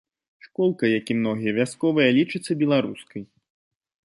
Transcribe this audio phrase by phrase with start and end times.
[0.45, 3.21] Школка, як і многія вясковыя, лічыцца беларускай.